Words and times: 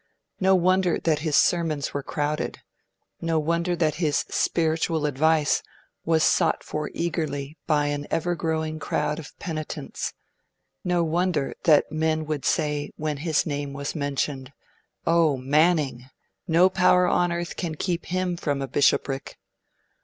No 0.39 0.55
wonder 0.55 0.97
that 0.97 1.19
his 1.19 1.35
sermons 1.35 1.89
drew 1.89 2.01
crowds, 2.01 2.57
no 3.21 3.37
wonder 3.37 3.75
that 3.75 3.93
his 4.01 4.25
spiritual 4.29 5.05
advice 5.05 5.61
was 6.05 6.23
sought 6.23 6.63
for 6.63 6.89
eagerly 6.95 7.55
by 7.67 7.85
an 7.85 8.07
ever 8.09 8.33
growing 8.33 8.79
group 8.79 9.19
of 9.19 9.37
penitents; 9.37 10.13
no 10.83 11.03
wonder 11.03 11.53
that 11.65 11.91
men 11.91 12.25
would 12.25 12.45
say, 12.45 12.89
when 12.95 13.17
his 13.17 13.45
name 13.45 13.73
was 13.73 13.93
mentioned, 13.93 14.51
'Oh, 15.05 15.37
Manning! 15.37 16.09
No 16.47 16.67
power 16.67 17.05
on 17.07 17.31
earth 17.31 17.55
can 17.55 17.75
keep 17.75 18.05
HIM 18.07 18.37
from 18.37 18.59
a 18.63 18.67
bishopric!' 18.67 19.37